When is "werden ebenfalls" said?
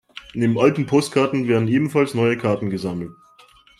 1.47-2.15